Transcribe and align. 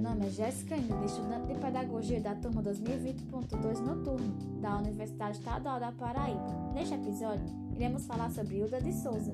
nome 0.00 0.26
é 0.26 0.30
Jéssica 0.30 0.76
Ingrid, 0.76 1.06
estudante 1.06 1.52
de 1.52 1.58
Pedagogia 1.58 2.20
da 2.20 2.34
turma 2.34 2.62
2020.2 2.62 3.78
noturno 3.80 4.60
da 4.60 4.78
Universidade 4.78 5.38
Estadual 5.38 5.80
da 5.80 5.92
Paraíba. 5.92 6.72
Neste 6.72 6.94
episódio, 6.94 7.44
iremos 7.74 8.06
falar 8.06 8.30
sobre 8.30 8.56
Hilda 8.56 8.80
de 8.80 8.92
Souza. 8.92 9.32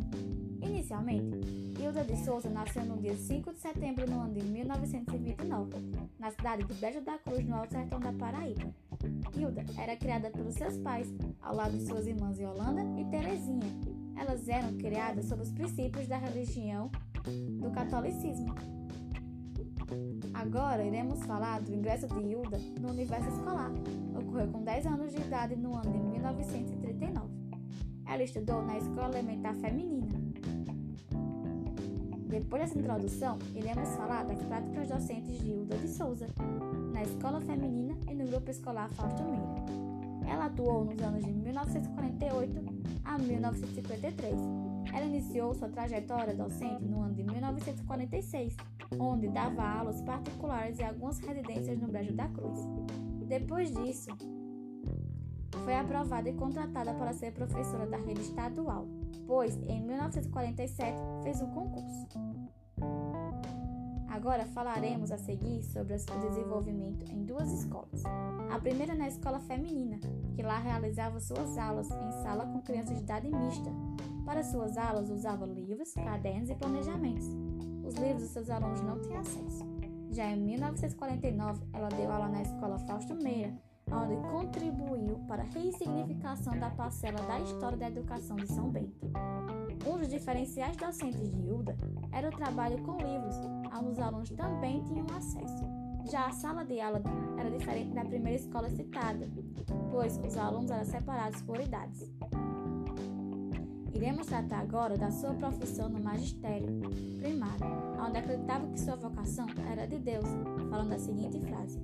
Inicialmente, 0.62 1.38
Hilda 1.78 2.02
de 2.04 2.16
Souza 2.24 2.48
nasceu 2.48 2.84
no 2.84 2.96
dia 2.98 3.16
5 3.16 3.52
de 3.52 3.58
setembro 3.58 4.10
no 4.10 4.20
ano 4.20 4.34
de 4.34 4.42
1929, 4.42 5.72
na 6.18 6.30
cidade 6.30 6.64
de 6.64 6.74
Brejo 6.74 7.00
da 7.02 7.18
Cruz, 7.18 7.46
no 7.46 7.56
Alto 7.56 7.72
Sertão 7.72 8.00
da 8.00 8.12
Paraíba. 8.12 8.74
Hilda 9.36 9.64
era 9.78 9.96
criada 9.96 10.30
pelos 10.30 10.54
seus 10.54 10.76
pais, 10.78 11.14
ao 11.42 11.54
lado 11.54 11.76
de 11.76 11.86
suas 11.86 12.06
irmãs 12.06 12.38
Yolanda 12.38 12.82
e 12.98 13.04
Terezinha. 13.06 13.66
Elas 14.16 14.48
eram 14.48 14.76
criadas 14.78 15.26
sob 15.26 15.42
os 15.42 15.52
princípios 15.52 16.06
da 16.06 16.16
religião 16.16 16.90
do 17.60 17.70
catolicismo. 17.70 18.54
Agora 20.46 20.84
iremos 20.84 21.24
falar 21.24 21.60
do 21.60 21.74
ingresso 21.74 22.06
de 22.06 22.20
Hilda 22.20 22.56
no 22.80 22.90
universo 22.90 23.28
escolar. 23.30 23.72
Ocorreu 24.16 24.46
com 24.46 24.62
10 24.62 24.86
anos 24.86 25.12
de 25.12 25.20
idade 25.20 25.56
no 25.56 25.74
ano 25.74 25.90
de 25.90 25.98
1939. 25.98 27.26
Ela 28.06 28.22
estudou 28.22 28.62
na 28.62 28.78
Escola 28.78 29.18
Elementar 29.18 29.56
Feminina. 29.56 30.06
Depois 32.28 32.62
dessa 32.62 32.78
introdução, 32.78 33.38
iremos 33.56 33.88
falar 33.96 34.24
das 34.24 34.40
práticas 34.44 34.88
docentes 34.88 35.36
de 35.40 35.50
Hilda 35.50 35.76
de 35.78 35.88
Souza, 35.88 36.28
na 36.92 37.02
Escola 37.02 37.40
Feminina 37.40 37.96
e 38.08 38.14
no 38.14 38.28
Grupo 38.28 38.48
Escolar 38.48 38.88
Fausto 38.90 39.24
Meira. 39.24 40.30
Ela 40.30 40.44
atuou 40.46 40.84
nos 40.84 41.02
anos 41.02 41.24
de 41.24 41.32
1948 41.32 42.64
a 43.04 43.18
1953 43.18 44.66
ela 44.96 45.04
iniciou 45.04 45.54
sua 45.54 45.68
trajetória 45.68 46.34
docente 46.34 46.84
no 46.84 47.02
ano 47.02 47.14
de 47.14 47.22
1946, 47.22 48.56
onde 48.98 49.28
dava 49.28 49.62
aulas 49.62 50.00
particulares 50.02 50.78
em 50.78 50.84
algumas 50.84 51.18
residências 51.18 51.78
no 51.78 51.88
Brejo 51.88 52.12
da 52.12 52.28
Cruz. 52.28 52.60
Depois 53.26 53.72
disso, 53.72 54.10
foi 55.64 55.74
aprovada 55.74 56.28
e 56.28 56.34
contratada 56.34 56.94
para 56.94 57.12
ser 57.12 57.32
professora 57.32 57.86
da 57.86 57.96
rede 57.96 58.20
estadual, 58.20 58.86
pois 59.26 59.56
em 59.68 59.82
1947 59.82 60.96
fez 61.22 61.42
um 61.42 61.50
concurso. 61.50 62.06
Agora 64.08 64.46
falaremos 64.46 65.10
a 65.10 65.18
seguir 65.18 65.62
sobre 65.62 65.94
o 65.94 66.28
desenvolvimento 66.28 67.04
em 67.12 67.24
duas 67.24 67.52
escolas. 67.52 68.02
A 68.50 68.58
primeira 68.58 68.94
na 68.94 69.08
escola 69.08 69.38
feminina, 69.40 69.98
que 70.34 70.42
lá 70.42 70.58
realizava 70.58 71.20
suas 71.20 71.58
aulas 71.58 71.90
em 71.90 72.12
sala 72.22 72.46
com 72.46 72.62
crianças 72.62 72.96
de 72.96 73.02
idade 73.02 73.28
mista, 73.28 73.70
para 74.24 74.42
suas 74.42 74.76
aulas, 74.78 75.10
usava 75.10 75.44
livros, 75.44 75.92
cadernos 75.92 76.48
e 76.48 76.54
planejamentos. 76.54 77.26
Os 77.86 77.94
livros 77.94 78.22
dos 78.22 78.30
seus 78.30 78.50
alunos 78.50 78.80
não 78.80 79.00
tinham 79.00 79.20
acesso. 79.20 79.64
Já 80.10 80.30
em 80.30 80.40
1949, 80.40 81.62
ela 81.72 81.88
deu 81.88 82.10
aula 82.10 82.28
na 82.28 82.42
escola 82.42 82.78
Fausto 82.80 83.14
Meira, 83.14 83.52
onde 83.92 84.16
contribuiu 84.28 85.20
para 85.28 85.42
a 85.42 85.46
ressignificação 85.46 86.58
da 86.58 86.70
parcela 86.70 87.20
da 87.22 87.38
história 87.40 87.78
da 87.78 87.88
educação 87.88 88.36
de 88.36 88.48
São 88.48 88.70
Bento. 88.70 89.06
Um 89.86 89.98
dos 89.98 90.08
diferenciais 90.08 90.76
docentes 90.76 91.30
de 91.30 91.46
Hilda 91.46 91.76
era 92.10 92.28
o 92.28 92.32
trabalho 92.32 92.82
com 92.82 92.96
livros, 92.96 93.36
onde 93.78 93.90
os 93.90 93.98
alunos 94.00 94.30
também 94.30 94.82
tinham 94.82 95.06
acesso. 95.16 95.64
Já 96.10 96.26
a 96.26 96.32
sala 96.32 96.64
de 96.64 96.80
aula 96.80 97.02
era 97.38 97.50
diferente 97.50 97.94
da 97.94 98.04
primeira 98.04 98.40
escola 98.40 98.68
citada, 98.70 99.28
pois 99.90 100.18
os 100.18 100.36
alunos 100.36 100.70
eram 100.70 100.84
separados 100.84 101.42
por 101.42 101.60
idades. 101.60 102.10
Iremos 103.96 104.26
tratar 104.26 104.58
agora 104.58 104.94
da 104.94 105.10
sua 105.10 105.32
profissão 105.32 105.88
no 105.88 105.98
magistério 105.98 106.68
primário, 107.18 107.64
onde 107.98 108.18
acreditava 108.18 108.66
que 108.66 108.78
sua 108.78 108.94
vocação 108.94 109.46
era 109.72 109.86
de 109.86 109.98
Deus, 109.98 110.26
falando 110.68 110.92
a 110.92 110.98
seguinte 110.98 111.40
frase: 111.40 111.80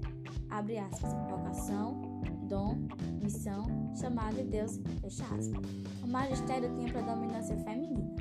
abre 0.51 0.77
aspas, 0.77 1.11
vocação, 1.31 2.03
dom, 2.51 2.77
missão, 3.23 3.65
chamado 3.99 4.37
de 4.37 4.43
Deus, 4.43 4.79
fecha 5.01 5.25
aspas. 5.25 5.63
O 6.05 6.07
magistério 6.07 6.71
tinha 6.77 6.93
predominância 6.93 7.57
feminina. 7.57 8.15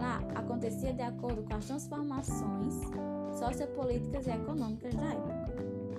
Lá 0.00 0.18
acontecia 0.34 0.92
de 0.92 1.02
acordo 1.02 1.44
com 1.44 1.54
as 1.54 1.64
transformações 1.64 2.74
sociopolíticas 3.38 4.26
e 4.26 4.30
econômicas 4.30 4.92
da 4.96 5.06
época, 5.06 5.54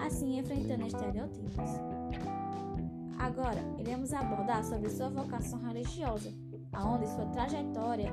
assim 0.05 0.37
enfrentando 0.37 0.85
estereotipos. 0.85 1.69
Agora, 3.17 3.63
iremos 3.79 4.13
abordar 4.13 4.65
sobre 4.65 4.89
sua 4.89 5.07
vocação 5.07 5.59
religiosa, 5.59 6.29
aonde 6.73 7.07
sua 7.07 7.25
trajetória 7.27 8.11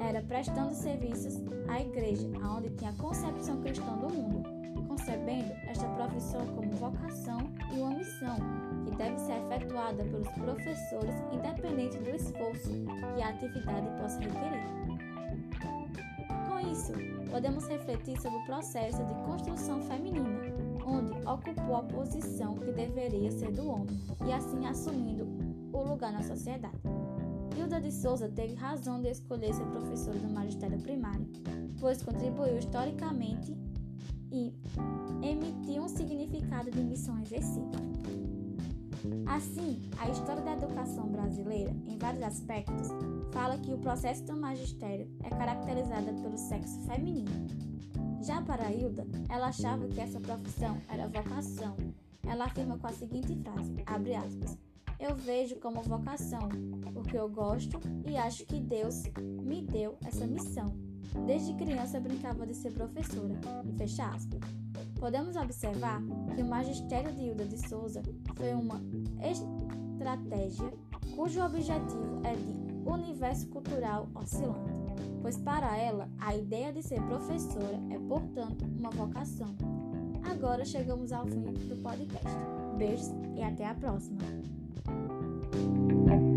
era 0.00 0.22
prestando 0.22 0.74
serviços 0.74 1.42
à 1.68 1.80
igreja, 1.80 2.28
aonde 2.42 2.70
tinha 2.70 2.90
a 2.90 2.94
concepção 2.94 3.60
cristã 3.62 3.96
do 3.96 4.12
mundo, 4.12 4.42
concebendo 4.88 5.52
esta 5.66 5.86
profissão 5.88 6.46
como 6.54 6.70
vocação 6.72 7.38
e 7.72 7.80
uma 7.80 7.90
missão 7.90 8.36
que 8.84 8.96
deve 8.96 9.18
ser 9.18 9.38
efetuada 9.44 10.04
pelos 10.04 10.28
professores 10.28 11.14
independente 11.32 11.98
do 11.98 12.10
esforço 12.10 12.70
que 13.14 13.22
a 13.22 13.28
atividade 13.28 13.88
possa 14.00 14.18
requerer. 14.20 14.64
Com 16.48 16.60
isso, 16.60 16.92
podemos 17.30 17.66
refletir 17.68 18.20
sobre 18.20 18.38
o 18.38 18.44
processo 18.44 19.04
de 19.04 19.14
construção 19.24 19.80
feminina, 19.82 20.40
onde 20.84 21.12
ocupou 21.26 21.76
a 21.76 21.82
posição 21.84 22.56
que 22.56 22.72
deveria 22.72 23.30
ser 23.30 23.50
do 23.52 23.68
homem 23.68 24.00
e 24.26 24.32
assim 24.32 24.66
assumindo 24.66 25.26
o 25.72 25.82
lugar 25.82 26.12
na 26.12 26.22
sociedade. 26.22 26.76
Hilda 27.62 27.80
de 27.80 27.92
Souza 27.92 28.28
teve 28.28 28.54
razão 28.54 29.00
de 29.00 29.08
escolher 29.08 29.54
ser 29.54 29.64
professora 29.66 30.18
do 30.18 30.28
magistério 30.28 30.80
primário, 30.80 31.24
pois 31.78 32.02
contribuiu 32.02 32.58
historicamente 32.58 33.56
e 34.32 34.52
emitiu 35.22 35.84
um 35.84 35.88
significado 35.88 36.72
de 36.72 36.80
missão 36.80 37.16
exercida. 37.22 37.78
Assim, 39.26 39.80
a 40.00 40.10
história 40.10 40.42
da 40.42 40.54
educação 40.54 41.06
brasileira, 41.06 41.70
em 41.86 41.96
vários 41.98 42.24
aspectos, 42.24 42.88
fala 43.30 43.56
que 43.56 43.72
o 43.72 43.78
processo 43.78 44.24
do 44.24 44.36
magistério 44.36 45.08
é 45.22 45.30
caracterizado 45.30 46.20
pelo 46.20 46.36
sexo 46.36 46.80
feminino. 46.80 47.30
Já 48.22 48.42
para 48.42 48.72
Hilda, 48.72 49.06
ela 49.28 49.46
achava 49.46 49.86
que 49.86 50.00
essa 50.00 50.18
profissão 50.18 50.76
era 50.88 51.06
vocação. 51.06 51.76
Ela 52.26 52.46
afirma 52.46 52.76
com 52.76 52.88
a 52.88 52.92
seguinte 52.92 53.36
frase, 53.36 53.72
abre 53.86 54.16
aspas, 54.16 54.58
eu 55.02 55.16
vejo 55.16 55.56
como 55.56 55.82
vocação, 55.82 56.48
porque 56.94 57.18
eu 57.18 57.28
gosto 57.28 57.80
e 58.06 58.16
acho 58.16 58.46
que 58.46 58.60
Deus 58.60 59.02
me 59.42 59.60
deu 59.62 59.98
essa 60.06 60.26
missão. 60.26 60.66
Desde 61.26 61.54
criança 61.54 61.98
brincava 61.98 62.46
de 62.46 62.54
ser 62.54 62.72
professora. 62.72 63.34
Fecha 63.76 64.06
aspas. 64.06 64.40
Podemos 64.98 65.34
observar 65.34 66.00
que 66.34 66.40
o 66.40 66.46
magistério 66.46 67.12
de 67.12 67.24
Hilda 67.24 67.44
de 67.44 67.68
Souza 67.68 68.00
foi 68.36 68.54
uma 68.54 68.80
estratégia 69.28 70.72
cujo 71.16 71.44
objetivo 71.44 72.22
é 72.24 72.36
de 72.36 72.88
universo 72.88 73.48
cultural 73.48 74.08
oscilante, 74.14 74.72
pois 75.20 75.36
para 75.36 75.76
ela 75.76 76.08
a 76.18 76.36
ideia 76.36 76.72
de 76.72 76.82
ser 76.82 77.02
professora 77.02 77.78
é, 77.90 77.98
portanto, 77.98 78.64
uma 78.78 78.90
vocação. 78.90 79.54
Agora 80.22 80.64
chegamos 80.64 81.12
ao 81.12 81.26
fim 81.26 81.42
do 81.42 81.82
podcast. 81.82 82.30
Beijos 82.78 83.10
e 83.36 83.42
até 83.42 83.66
a 83.66 83.74
próxima! 83.74 84.61
Thank 85.52 86.22
you. 86.22 86.31